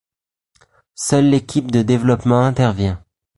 Seule 0.95 1.25
l'équipe 1.29 1.69
de 1.69 1.83
développement 1.83 2.41
intervient. 2.43 3.05